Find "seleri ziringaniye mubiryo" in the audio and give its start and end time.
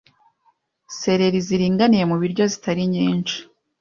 0.97-2.43